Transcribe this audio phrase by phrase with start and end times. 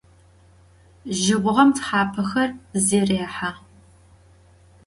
[1.21, 2.49] Jıbğem thapexer
[2.87, 3.51] zêrêhe.